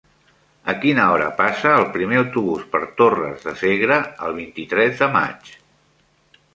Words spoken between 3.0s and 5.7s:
Torres de Segre el vint-i-tres de maig?